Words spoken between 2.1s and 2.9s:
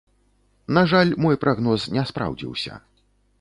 спраўдзіўся.